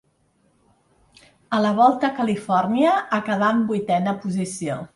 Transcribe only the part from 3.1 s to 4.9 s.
acabà en vuitena posició.